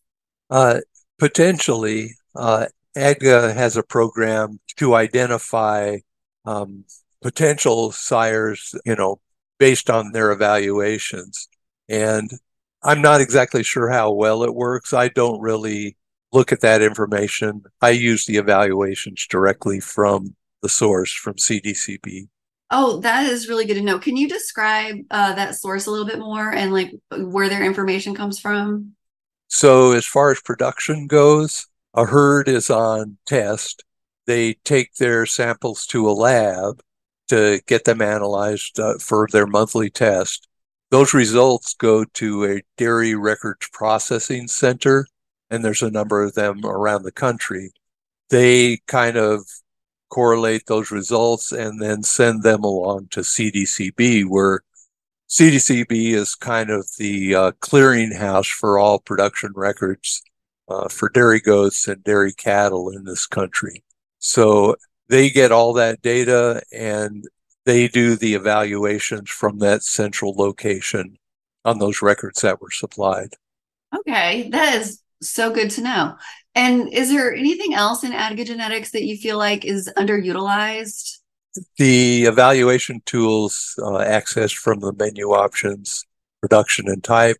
Uh, 0.50 0.80
potentially, 1.20 2.10
uh, 2.34 2.66
ADGA 2.96 3.54
has 3.54 3.76
a 3.76 3.84
program 3.84 4.58
to 4.76 4.96
identify 4.96 5.98
um, 6.44 6.84
potential 7.22 7.92
sires, 7.92 8.74
you 8.84 8.96
know, 8.96 9.20
based 9.60 9.88
on 9.88 10.10
their 10.10 10.32
evaluations. 10.32 11.48
And 11.88 12.28
I'm 12.82 13.00
not 13.00 13.20
exactly 13.20 13.62
sure 13.62 13.88
how 13.88 14.10
well 14.10 14.42
it 14.42 14.54
works. 14.54 14.92
I 14.92 15.08
don't 15.08 15.40
really 15.40 15.96
look 16.32 16.50
at 16.50 16.60
that 16.62 16.82
information. 16.82 17.62
I 17.80 17.90
use 17.90 18.26
the 18.26 18.36
evaluations 18.36 19.28
directly 19.28 19.78
from 19.78 20.34
the 20.60 20.68
source 20.68 21.12
from 21.12 21.34
CDCB. 21.34 22.26
Oh, 22.76 22.98
that 23.02 23.26
is 23.26 23.48
really 23.48 23.66
good 23.66 23.74
to 23.74 23.82
know. 23.82 24.00
Can 24.00 24.16
you 24.16 24.28
describe 24.28 24.96
uh, 25.12 25.32
that 25.34 25.54
source 25.54 25.86
a 25.86 25.92
little 25.92 26.06
bit 26.06 26.18
more 26.18 26.52
and 26.52 26.72
like 26.72 26.92
where 27.16 27.48
their 27.48 27.62
information 27.62 28.16
comes 28.16 28.40
from? 28.40 28.96
So, 29.46 29.92
as 29.92 30.04
far 30.04 30.32
as 30.32 30.40
production 30.40 31.06
goes, 31.06 31.68
a 31.94 32.04
herd 32.04 32.48
is 32.48 32.70
on 32.70 33.18
test. 33.26 33.84
They 34.26 34.54
take 34.64 34.94
their 34.94 35.24
samples 35.24 35.86
to 35.86 36.08
a 36.08 36.10
lab 36.10 36.82
to 37.28 37.60
get 37.68 37.84
them 37.84 38.02
analyzed 38.02 38.80
uh, 38.80 38.98
for 38.98 39.28
their 39.30 39.46
monthly 39.46 39.88
test. 39.88 40.48
Those 40.90 41.14
results 41.14 41.74
go 41.74 42.04
to 42.04 42.44
a 42.44 42.62
dairy 42.76 43.14
records 43.14 43.68
processing 43.72 44.48
center, 44.48 45.06
and 45.48 45.64
there's 45.64 45.82
a 45.82 45.92
number 45.92 46.24
of 46.24 46.34
them 46.34 46.66
around 46.66 47.04
the 47.04 47.12
country. 47.12 47.70
They 48.30 48.78
kind 48.88 49.16
of 49.16 49.42
correlate 50.10 50.66
those 50.66 50.90
results 50.90 51.52
and 51.52 51.80
then 51.80 52.02
send 52.02 52.42
them 52.42 52.64
along 52.64 53.08
to 53.10 53.20
CDCB, 53.20 54.26
where 54.26 54.60
CDCB 55.28 56.12
is 56.12 56.34
kind 56.34 56.70
of 56.70 56.86
the 56.98 57.34
uh, 57.34 57.52
clearinghouse 57.60 58.48
for 58.48 58.78
all 58.78 58.98
production 58.98 59.52
records 59.54 60.22
uh, 60.68 60.88
for 60.88 61.08
dairy 61.08 61.40
goats 61.40 61.88
and 61.88 62.02
dairy 62.04 62.32
cattle 62.32 62.90
in 62.90 63.04
this 63.04 63.26
country. 63.26 63.82
So 64.18 64.76
they 65.08 65.30
get 65.30 65.52
all 65.52 65.72
that 65.74 66.02
data 66.02 66.62
and 66.72 67.24
they 67.64 67.88
do 67.88 68.16
the 68.16 68.34
evaluations 68.34 69.30
from 69.30 69.58
that 69.58 69.82
central 69.82 70.34
location 70.34 71.18
on 71.64 71.78
those 71.78 72.02
records 72.02 72.40
that 72.42 72.60
were 72.60 72.70
supplied. 72.70 73.30
Okay, 73.96 74.48
that 74.50 74.74
is 74.74 75.00
so 75.24 75.50
good 75.50 75.70
to 75.70 75.82
know. 75.82 76.16
And 76.54 76.92
is 76.92 77.10
there 77.10 77.34
anything 77.34 77.74
else 77.74 78.04
in 78.04 78.12
genetics 78.44 78.92
that 78.92 79.04
you 79.04 79.16
feel 79.16 79.38
like 79.38 79.64
is 79.64 79.90
underutilized? 79.96 81.18
The 81.78 82.24
evaluation 82.24 83.02
tools 83.06 83.74
uh, 83.78 83.98
accessed 83.98 84.56
from 84.56 84.80
the 84.80 84.92
menu 84.92 85.30
options, 85.30 86.04
production 86.40 86.88
and 86.88 87.02
type, 87.02 87.36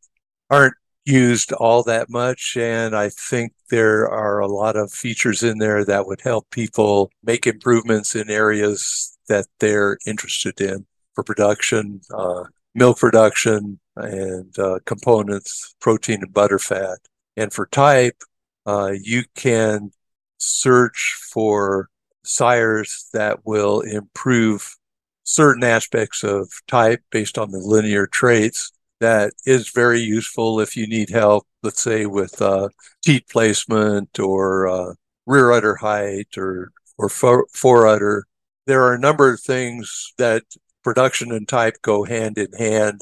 aren't 0.50 0.74
used 1.04 1.52
all 1.52 1.82
that 1.84 2.10
much. 2.10 2.56
And 2.56 2.96
I 2.96 3.10
think 3.10 3.52
there 3.70 4.08
are 4.08 4.40
a 4.40 4.46
lot 4.46 4.76
of 4.76 4.92
features 4.92 5.42
in 5.42 5.58
there 5.58 5.84
that 5.84 6.06
would 6.06 6.20
help 6.20 6.50
people 6.50 7.10
make 7.22 7.46
improvements 7.46 8.14
in 8.14 8.30
areas 8.30 9.16
that 9.28 9.46
they're 9.60 9.98
interested 10.06 10.60
in 10.60 10.86
for 11.14 11.24
production, 11.24 12.00
uh, 12.12 12.44
milk 12.74 12.98
production, 12.98 13.78
and 13.96 14.58
uh, 14.58 14.78
components, 14.84 15.74
protein 15.80 16.22
and 16.22 16.32
butter 16.32 16.58
fat. 16.58 16.98
And 17.36 17.52
for 17.52 17.66
type, 17.66 18.22
uh, 18.66 18.92
you 19.00 19.24
can 19.34 19.90
search 20.38 21.16
for 21.32 21.88
sires 22.24 23.08
that 23.12 23.44
will 23.44 23.80
improve 23.80 24.76
certain 25.24 25.64
aspects 25.64 26.22
of 26.22 26.50
type 26.68 27.02
based 27.10 27.38
on 27.38 27.50
the 27.50 27.58
linear 27.58 28.06
traits. 28.06 28.72
That 29.00 29.32
is 29.44 29.70
very 29.70 30.00
useful 30.00 30.60
if 30.60 30.76
you 30.76 30.86
need 30.86 31.10
help, 31.10 31.46
let's 31.62 31.82
say 31.82 32.06
with 32.06 32.40
uh, 32.40 32.68
teat 33.04 33.28
placement 33.28 34.18
or 34.18 34.68
uh, 34.68 34.94
rear 35.26 35.50
udder 35.52 35.76
height 35.76 36.38
or 36.38 36.70
or 36.96 37.08
fore, 37.08 37.46
fore 37.52 37.86
udder. 37.86 38.24
There 38.66 38.82
are 38.84 38.94
a 38.94 38.98
number 38.98 39.32
of 39.32 39.40
things 39.40 40.12
that 40.16 40.44
production 40.82 41.32
and 41.32 41.48
type 41.48 41.76
go 41.82 42.04
hand 42.04 42.38
in 42.38 42.52
hand 42.52 43.00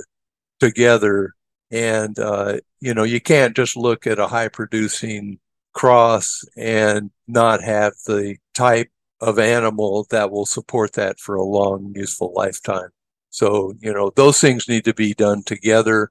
together, 0.61 1.35
and 1.73 2.19
uh, 2.19 2.59
you 2.81 2.95
know 2.95 3.03
you 3.05 3.21
can't 3.21 3.57
just 3.57 3.77
look 3.77 4.07
at 4.07 4.19
a 4.19 4.29
high 4.29 4.49
producing 4.49 5.41
cross 5.73 6.45
and 6.57 7.11
not 7.27 7.63
have 7.63 7.95
the 8.07 8.37
type 8.55 8.91
of 9.21 9.39
animal 9.39 10.07
that 10.11 10.31
will 10.31 10.47
support 10.47 10.93
that 10.95 11.19
for 11.19 11.37
a 11.37 11.45
long, 11.45 11.93
useful 11.95 12.33
lifetime. 12.35 12.91
So, 13.31 13.73
you 13.81 13.93
know, 13.93 14.11
those 14.15 14.41
things 14.41 14.69
need 14.69 14.85
to 14.85 14.95
be 14.95 15.15
done 15.15 15.43
together. 15.45 16.11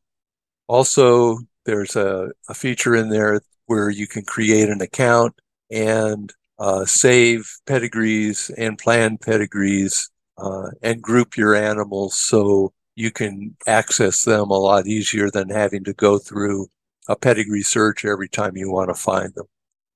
Also, 0.68 1.38
there's 1.66 1.96
a, 1.96 2.32
a 2.50 2.54
feature 2.54 2.96
in 2.96 3.10
there 3.10 3.42
where 3.68 3.90
you 3.90 4.08
can 4.08 4.24
create 4.24 4.70
an 4.70 4.82
account 4.82 5.36
and 5.70 6.34
uh, 6.58 6.86
save 6.86 7.54
pedigrees 7.68 8.50
and 8.58 8.78
plan 8.78 9.18
pedigrees 9.18 10.10
uh, 10.38 10.70
and 10.82 11.02
group 11.02 11.38
your 11.38 11.54
animals 11.54 12.18
so 12.18 12.74
you 13.02 13.12
can 13.12 13.56
access 13.66 14.24
them 14.24 14.52
a 14.52 14.60
lot 14.60 14.86
easier 14.86 15.32
than 15.32 15.50
having 15.50 15.84
to 15.84 15.94
go 15.94 16.20
through 16.20 16.68
a 17.08 17.16
pedigree 17.16 17.64
search 17.64 18.06
every 18.06 18.30
time 18.30 18.56
you 18.56 18.72
want 18.72 18.90
to 18.90 18.94
find 18.94 19.34
them. 19.34 19.48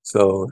So 0.01 0.49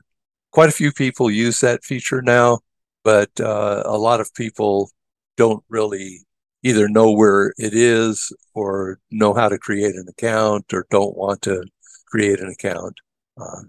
quite 0.52 0.70
a 0.70 0.80
few 0.82 0.92
people 0.92 1.32
use 1.32 1.60
that 1.62 1.84
feature 1.84 2.22
now, 2.22 2.60
but 3.04 3.32
uh, 3.40 3.82
a 3.86 3.98
lot 3.98 4.22
of 4.22 4.32
people 4.36 4.92
don't 5.36 5.64
really 5.68 6.20
either 6.62 6.88
know 6.88 7.12
where 7.12 7.54
it 7.58 7.74
is 7.74 8.32
or 8.54 9.00
know 9.10 9.34
how 9.34 9.50
to 9.50 9.58
create 9.58 9.96
an 9.96 10.06
account 10.08 10.72
or 10.74 10.86
don't 10.92 11.18
want 11.18 11.42
to 11.42 11.66
create 12.06 12.40
an 12.40 12.50
account. 12.50 12.94
Uh, 13.36 13.64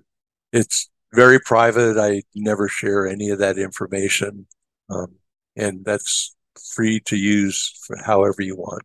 it's 0.53 0.91
very 1.15 1.41
private. 1.41 1.97
I 1.97 2.23
never 2.35 2.69
share 2.69 3.09
any 3.09 3.31
of 3.31 3.39
that 3.39 3.57
information. 3.57 4.47
Um, 4.91 5.15
and 5.57 5.85
that's 5.87 6.37
free 6.75 7.01
to 7.07 7.17
use 7.17 7.73
for 7.87 7.97
however 8.05 8.43
you 8.43 8.57
want. 8.57 8.83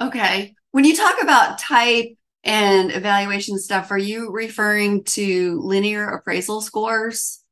Okay. 0.00 0.54
When 0.70 0.84
you 0.84 0.96
talk 0.96 1.20
about 1.22 1.58
type 1.58 2.14
and 2.44 2.92
evaluation 2.92 3.58
stuff, 3.58 3.90
are 3.90 3.98
you 3.98 4.30
referring 4.30 5.04
to 5.04 5.60
linear 5.60 6.08
appraisal 6.08 6.60
scores? 6.60 7.42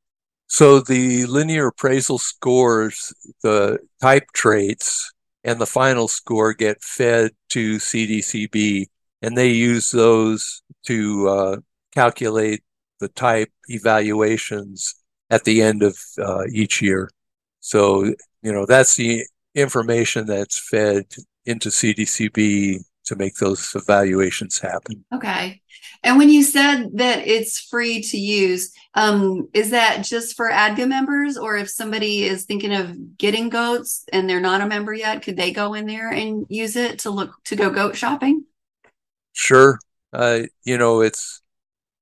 So 0.48 0.80
the 0.80 1.26
linear 1.26 1.68
appraisal 1.68 2.18
scores, 2.18 3.12
the 3.42 3.78
type 4.00 4.28
traits, 4.32 5.12
and 5.42 5.60
the 5.60 5.66
final 5.66 6.08
score 6.08 6.52
get 6.52 6.82
fed 6.82 7.32
to 7.50 7.76
CDCB 7.76 8.86
and 9.22 9.36
they 9.36 9.48
use 9.48 9.90
those 9.90 10.62
to 10.86 11.28
uh, 11.28 11.56
calculate 11.92 12.62
the 13.00 13.08
type 13.08 13.50
evaluations 13.68 14.94
at 15.30 15.44
the 15.44 15.62
end 15.62 15.82
of 15.82 15.98
uh, 16.18 16.44
each 16.52 16.80
year. 16.80 17.10
So, 17.60 18.14
you 18.46 18.52
know, 18.52 18.64
that's 18.64 18.94
the 18.94 19.24
information 19.56 20.24
that's 20.24 20.56
fed 20.56 21.04
into 21.46 21.68
CDCB 21.68 22.78
to 23.06 23.16
make 23.16 23.34
those 23.36 23.74
evaluations 23.74 24.60
happen. 24.60 25.04
Okay. 25.12 25.60
And 26.04 26.16
when 26.16 26.28
you 26.28 26.44
said 26.44 26.90
that 26.94 27.26
it's 27.26 27.58
free 27.58 28.02
to 28.02 28.16
use, 28.16 28.70
um, 28.94 29.48
is 29.52 29.70
that 29.70 30.04
just 30.04 30.36
for 30.36 30.48
ADGA 30.48 30.86
members, 30.86 31.36
or 31.36 31.56
if 31.56 31.68
somebody 31.68 32.22
is 32.22 32.44
thinking 32.44 32.72
of 32.72 33.18
getting 33.18 33.48
goats 33.48 34.04
and 34.12 34.30
they're 34.30 34.38
not 34.38 34.60
a 34.60 34.66
member 34.68 34.94
yet, 34.94 35.22
could 35.22 35.36
they 35.36 35.50
go 35.50 35.74
in 35.74 35.86
there 35.86 36.10
and 36.12 36.46
use 36.48 36.76
it 36.76 37.00
to 37.00 37.10
look 37.10 37.32
to 37.46 37.56
go 37.56 37.68
goat 37.68 37.96
shopping? 37.96 38.44
Sure. 39.32 39.80
Uh, 40.12 40.42
you 40.62 40.78
know, 40.78 41.00
it's 41.00 41.42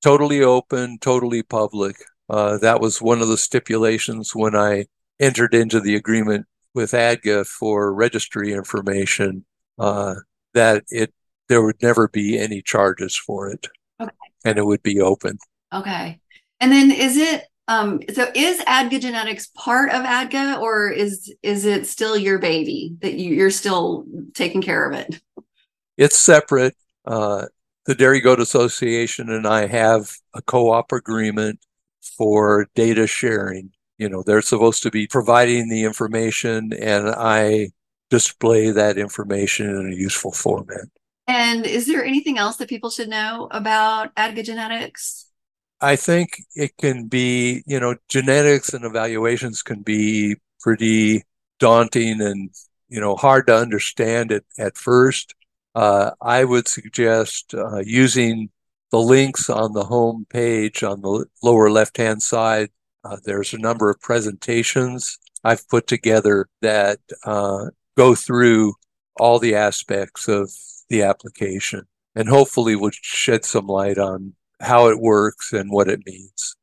totally 0.02 0.42
open, 0.42 0.98
totally 1.00 1.42
public. 1.42 1.96
Uh, 2.28 2.58
that 2.58 2.82
was 2.82 3.00
one 3.00 3.22
of 3.22 3.28
the 3.28 3.38
stipulations 3.38 4.34
when 4.34 4.54
I 4.54 4.84
entered 5.20 5.54
into 5.54 5.80
the 5.80 5.94
agreement 5.94 6.46
with 6.74 6.92
ADGA 6.92 7.46
for 7.46 7.92
registry 7.94 8.52
information. 8.52 9.44
Uh, 9.78 10.14
that 10.54 10.84
it 10.88 11.12
there 11.48 11.62
would 11.62 11.82
never 11.82 12.08
be 12.08 12.38
any 12.38 12.62
charges 12.62 13.14
for 13.14 13.48
it. 13.48 13.66
Okay. 14.00 14.10
And 14.44 14.58
it 14.58 14.64
would 14.64 14.82
be 14.82 15.00
open. 15.00 15.38
Okay. 15.72 16.20
And 16.60 16.72
then 16.72 16.90
is 16.90 17.16
it 17.16 17.44
um 17.66 18.00
so 18.12 18.30
is 18.34 18.60
ADGA 18.66 19.00
genetics 19.00 19.48
part 19.48 19.90
of 19.90 20.02
ADGA 20.04 20.60
or 20.60 20.88
is 20.90 21.34
is 21.42 21.64
it 21.64 21.86
still 21.86 22.16
your 22.16 22.38
baby 22.38 22.96
that 23.00 23.14
you, 23.14 23.34
you're 23.34 23.50
still 23.50 24.06
taking 24.34 24.62
care 24.62 24.88
of 24.88 24.96
it? 24.96 25.20
It's 25.96 26.18
separate. 26.18 26.76
Uh 27.04 27.46
the 27.86 27.94
Dairy 27.94 28.20
Goat 28.20 28.40
Association 28.40 29.28
and 29.30 29.46
I 29.46 29.66
have 29.66 30.10
a 30.34 30.40
co-op 30.40 30.92
agreement 30.92 31.60
for 32.16 32.68
data 32.74 33.06
sharing. 33.06 33.72
You 33.98 34.08
know, 34.08 34.22
they're 34.22 34.42
supposed 34.42 34.82
to 34.82 34.90
be 34.90 35.06
providing 35.06 35.68
the 35.68 35.84
information 35.84 36.72
and 36.72 37.08
I 37.08 37.68
display 38.10 38.70
that 38.70 38.98
information 38.98 39.68
in 39.70 39.92
a 39.92 39.96
useful 39.96 40.32
format. 40.32 40.86
And 41.26 41.64
is 41.64 41.86
there 41.86 42.04
anything 42.04 42.38
else 42.38 42.56
that 42.56 42.68
people 42.68 42.90
should 42.90 43.08
know 43.08 43.48
about 43.50 44.14
genetics? 44.16 45.26
I 45.80 45.96
think 45.96 46.38
it 46.54 46.76
can 46.76 47.08
be, 47.08 47.62
you 47.66 47.80
know, 47.80 47.96
genetics 48.08 48.72
and 48.72 48.84
evaluations 48.84 49.62
can 49.62 49.82
be 49.82 50.36
pretty 50.60 51.22
daunting 51.58 52.20
and, 52.20 52.50
you 52.88 53.00
know, 53.00 53.16
hard 53.16 53.46
to 53.46 53.56
understand 53.56 54.32
it 54.32 54.44
at 54.58 54.76
first. 54.76 55.34
Uh, 55.74 56.12
I 56.20 56.44
would 56.44 56.68
suggest 56.68 57.54
uh, 57.54 57.78
using 57.78 58.50
the 58.90 59.00
links 59.00 59.50
on 59.50 59.72
the 59.72 59.84
home 59.84 60.26
page 60.30 60.82
on 60.82 61.00
the 61.00 61.26
lower 61.42 61.70
left 61.70 61.96
hand 61.96 62.22
side. 62.22 62.70
Uh, 63.04 63.16
there's 63.24 63.52
a 63.52 63.58
number 63.58 63.90
of 63.90 64.00
presentations 64.00 65.18
I've 65.44 65.68
put 65.68 65.86
together 65.86 66.48
that 66.62 67.00
uh, 67.24 67.66
go 67.96 68.14
through 68.14 68.74
all 69.20 69.38
the 69.38 69.54
aspects 69.54 70.26
of 70.28 70.50
the 70.88 71.02
application 71.02 71.86
and 72.14 72.28
hopefully 72.28 72.76
will 72.76 72.90
shed 72.92 73.44
some 73.44 73.66
light 73.66 73.98
on 73.98 74.34
how 74.60 74.88
it 74.88 75.00
works 75.00 75.52
and 75.52 75.70
what 75.70 75.88
it 75.88 76.00
means. 76.06 76.56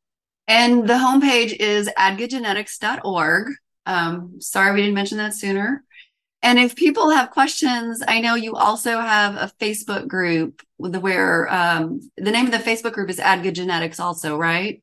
And 0.48 0.88
the 0.88 0.95
homepage 0.95 1.55
is 1.60 1.89
adgagenetics.org. 1.98 3.53
Um, 3.86 4.36
sorry 4.39 4.74
we 4.74 4.81
didn't 4.81 4.95
mention 4.95 5.17
that 5.19 5.33
sooner. 5.33 5.83
And 6.43 6.57
if 6.57 6.75
people 6.75 7.12
have 7.12 7.29
questions, 7.29 8.01
I 8.07 8.19
know 8.19 8.33
you 8.33 8.55
also 8.55 9.00
have 9.00 9.36
a 9.36 9.51
Facebook 9.60 10.07
group 10.07 10.62
where 10.77 11.51
um, 11.53 12.01
the 12.17 12.31
name 12.31 12.45
of 12.48 12.51
the 12.51 12.57
Facebook 12.57 12.93
group 12.93 13.12
is 13.12 13.19
ADGA 13.19 13.53
Genetics, 13.53 14.00
also, 14.00 14.35
right? 14.35 14.81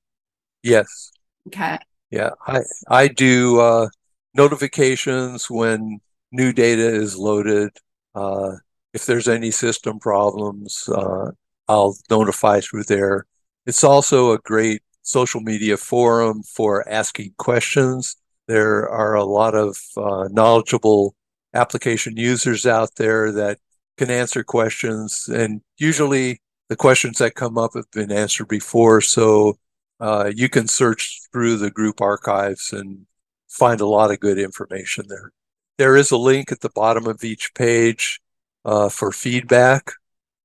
Yes. 0.62 1.10
Okay. 1.48 1.78
Yeah, 2.10 2.30
I 2.46 2.60
I 2.88 3.08
do 3.08 3.60
uh, 3.60 3.88
notifications 4.34 5.50
when 5.50 6.00
new 6.32 6.52
data 6.52 6.86
is 6.86 7.16
loaded. 7.16 7.70
Uh, 8.14 8.52
if 8.94 9.06
there's 9.06 9.28
any 9.28 9.50
system 9.50 9.98
problems, 9.98 10.88
uh, 10.88 11.30
I'll 11.68 11.96
notify 12.10 12.60
through 12.60 12.84
there. 12.84 13.26
It's 13.66 13.84
also 13.84 14.32
a 14.32 14.38
great 14.38 14.82
social 15.02 15.40
media 15.40 15.76
forum 15.76 16.42
for 16.42 16.88
asking 16.88 17.34
questions. 17.38 18.16
There 18.46 18.88
are 18.88 19.14
a 19.14 19.24
lot 19.24 19.54
of 19.54 19.76
uh, 19.96 20.28
knowledgeable 20.30 21.14
application 21.54 22.16
users 22.16 22.66
out 22.66 22.94
there 22.96 23.32
that 23.32 23.58
can 23.98 24.10
answer 24.10 24.44
questions, 24.44 25.28
and 25.28 25.60
usually 25.78 26.40
the 26.68 26.76
questions 26.76 27.18
that 27.18 27.34
come 27.34 27.58
up 27.58 27.72
have 27.74 27.90
been 27.92 28.12
answered 28.12 28.48
before. 28.48 29.00
So 29.00 29.58
uh, 30.00 30.30
you 30.34 30.48
can 30.48 30.68
search 30.68 31.20
through 31.32 31.56
the 31.56 31.70
group 31.70 32.00
archives 32.00 32.72
and 32.72 33.06
find 33.48 33.80
a 33.80 33.86
lot 33.86 34.10
of 34.10 34.20
good 34.20 34.38
information 34.38 35.06
there. 35.08 35.32
There 35.78 35.96
is 35.96 36.10
a 36.10 36.16
link 36.16 36.52
at 36.52 36.60
the 36.60 36.70
bottom 36.70 37.06
of 37.06 37.24
each 37.24 37.54
page 37.54 38.20
uh, 38.64 38.88
for 38.88 39.12
feedback, 39.12 39.92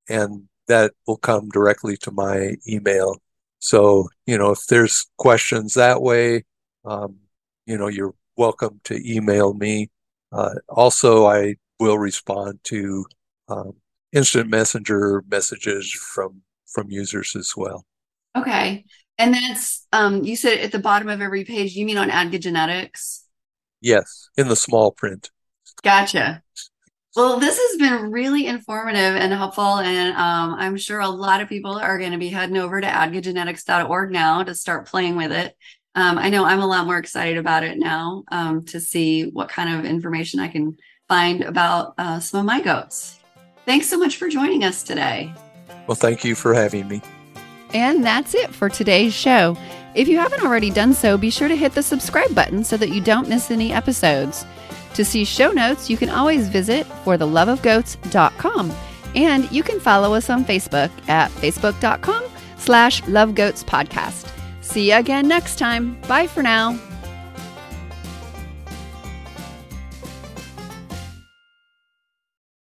and 0.09 0.43
that 0.67 0.93
will 1.07 1.17
come 1.17 1.49
directly 1.49 1.97
to 1.97 2.11
my 2.11 2.55
email. 2.67 3.21
So, 3.59 4.09
you 4.25 4.37
know, 4.37 4.51
if 4.51 4.65
there's 4.67 5.05
questions 5.17 5.73
that 5.73 6.01
way, 6.01 6.43
um, 6.85 7.17
you 7.65 7.77
know, 7.77 7.87
you're 7.87 8.13
welcome 8.37 8.81
to 8.85 8.99
email 9.09 9.53
me. 9.53 9.89
Uh, 10.31 10.55
also, 10.69 11.25
I 11.25 11.55
will 11.79 11.97
respond 11.97 12.59
to 12.65 13.05
um, 13.47 13.73
instant 14.11 14.49
messenger 14.49 15.23
messages 15.29 15.91
from 15.91 16.41
from 16.65 16.89
users 16.89 17.35
as 17.35 17.53
well. 17.55 17.85
Okay, 18.35 18.83
and 19.17 19.33
that's 19.33 19.87
um, 19.93 20.23
you 20.23 20.35
said 20.35 20.59
at 20.59 20.71
the 20.71 20.79
bottom 20.79 21.09
of 21.09 21.21
every 21.21 21.43
page. 21.43 21.75
You 21.75 21.85
mean 21.85 21.97
on 21.97 22.09
ADGA 22.09 22.39
Genetics? 22.39 23.25
Yes, 23.81 24.29
in 24.37 24.47
the 24.47 24.55
small 24.55 24.91
print. 24.91 25.29
Gotcha. 25.83 26.41
Well, 27.15 27.39
this 27.39 27.59
has 27.59 27.77
been 27.77 28.11
really 28.11 28.47
informative 28.47 29.15
and 29.15 29.31
helpful. 29.31 29.77
And 29.77 30.15
um, 30.15 30.55
I'm 30.57 30.77
sure 30.77 30.99
a 30.99 31.07
lot 31.07 31.41
of 31.41 31.49
people 31.49 31.77
are 31.77 31.99
going 31.99 32.11
to 32.11 32.17
be 32.17 32.29
heading 32.29 32.57
over 32.57 32.81
to 32.81 32.87
adgagenetics.org 32.87 34.11
now 34.11 34.43
to 34.43 34.55
start 34.55 34.87
playing 34.87 35.15
with 35.15 35.31
it. 35.31 35.55
Um, 35.95 36.17
I 36.17 36.29
know 36.29 36.43
I'm 36.43 36.61
a 36.61 36.65
lot 36.65 36.87
more 36.87 36.97
excited 36.97 37.37
about 37.37 37.63
it 37.63 37.77
now 37.77 38.23
um, 38.31 38.65
to 38.65 38.79
see 38.79 39.25
what 39.25 39.47
kind 39.47 39.77
of 39.77 39.85
information 39.85 40.39
I 40.39 40.47
can 40.47 40.75
find 41.07 41.43
about 41.43 41.93
uh, 41.99 42.19
some 42.19 42.39
of 42.39 42.47
my 42.47 42.61
goats. 42.61 43.19
Thanks 43.65 43.87
so 43.87 43.99
much 43.99 44.17
for 44.17 44.27
joining 44.27 44.63
us 44.63 44.81
today. 44.81 45.31
Well, 45.85 45.95
thank 45.95 46.23
you 46.23 46.33
for 46.33 46.55
having 46.55 46.87
me. 46.87 47.01
And 47.73 48.03
that's 48.03 48.35
it 48.35 48.53
for 48.53 48.69
today's 48.69 49.13
show. 49.13 49.57
If 49.95 50.07
you 50.07 50.17
haven't 50.17 50.43
already 50.43 50.69
done 50.69 50.93
so, 50.93 51.17
be 51.17 51.29
sure 51.29 51.47
to 51.47 51.55
hit 51.55 51.73
the 51.73 51.83
subscribe 51.83 52.33
button 52.33 52.63
so 52.63 52.77
that 52.77 52.89
you 52.89 53.01
don't 53.01 53.29
miss 53.29 53.51
any 53.51 53.71
episodes. 53.71 54.45
To 54.95 55.03
see 55.03 55.25
show 55.25 55.51
notes, 55.51 55.89
you 55.89 55.97
can 55.97 56.09
always 56.09 56.49
visit 56.49 56.87
fortheloveofgoats.com. 57.05 58.73
And 59.15 59.51
you 59.51 59.63
can 59.63 59.79
follow 59.79 60.13
us 60.13 60.29
on 60.29 60.45
Facebook 60.45 60.89
at 61.07 61.31
facebook.com 61.31 62.25
slash 62.57 63.01
lovegoatspodcast. 63.03 64.29
See 64.61 64.91
you 64.91 64.97
again 64.97 65.27
next 65.27 65.57
time. 65.57 65.99
Bye 66.07 66.27
for 66.27 66.41
now. 66.41 66.92